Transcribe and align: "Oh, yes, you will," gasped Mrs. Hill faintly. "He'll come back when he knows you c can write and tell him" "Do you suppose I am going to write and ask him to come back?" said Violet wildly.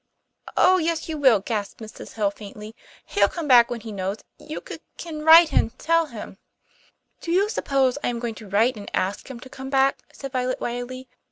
"Oh, 0.57 0.79
yes, 0.79 1.07
you 1.07 1.15
will," 1.15 1.41
gasped 1.41 1.79
Mrs. 1.79 2.13
Hill 2.13 2.31
faintly. 2.31 2.75
"He'll 3.05 3.27
come 3.27 3.47
back 3.47 3.69
when 3.69 3.81
he 3.81 3.91
knows 3.91 4.17
you 4.39 4.59
c 4.67 4.79
can 4.97 5.23
write 5.23 5.53
and 5.53 5.77
tell 5.77 6.07
him" 6.07 6.39
"Do 7.21 7.31
you 7.31 7.49
suppose 7.49 7.99
I 8.03 8.07
am 8.07 8.17
going 8.17 8.33
to 8.41 8.49
write 8.49 8.77
and 8.77 8.89
ask 8.95 9.29
him 9.29 9.39
to 9.41 9.47
come 9.47 9.69
back?" 9.69 9.99
said 10.11 10.31
Violet 10.31 10.59
wildly. 10.59 11.07